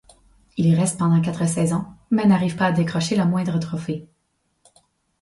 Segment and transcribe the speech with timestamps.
[0.57, 4.09] Il y reste pendant quatre saisons mais n'arrive pas à décrocher le moindre trophée.